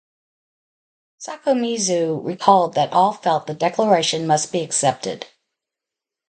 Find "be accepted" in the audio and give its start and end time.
4.51-5.27